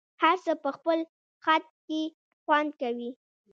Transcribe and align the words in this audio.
هر 0.23 0.37
څه 0.45 0.53
په 0.63 0.69
خپل 0.77 0.99
خد 1.43 1.63
کي 1.85 2.01
خوند 2.43 2.71
کوي 2.81 3.09